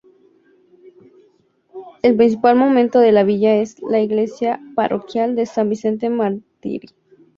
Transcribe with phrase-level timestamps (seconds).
[2.01, 6.91] El principal monumento de la villa es la Iglesia Parroquial de San Vicente Mártir.